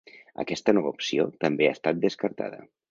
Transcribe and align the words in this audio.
Aquesta 0.43 0.73
nova 0.77 0.93
opció 0.95 1.29
també 1.47 1.69
ha 1.69 1.79
estat 1.79 2.05
descartada. 2.09 2.65